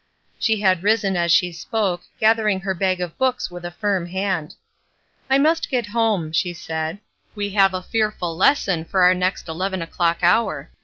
[0.39, 4.55] She had risen as she spoke, gathering her bag of books with a firm hand.
[5.29, 6.97] ''I must get home," she said.
[7.35, 10.71] "We have a fearful lesson for our next eleven o'clock hour.